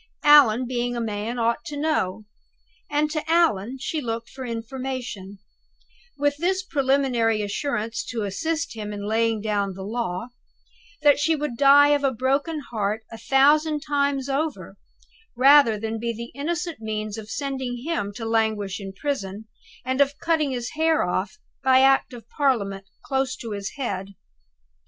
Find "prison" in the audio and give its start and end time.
18.93-19.45